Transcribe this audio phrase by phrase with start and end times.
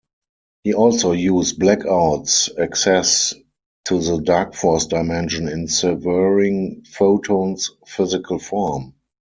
[0.63, 3.35] He also used Blackout's access
[3.85, 8.95] to the Darkforce dimension in severing Photon's physical form.